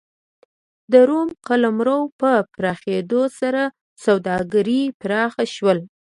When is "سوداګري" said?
4.03-4.81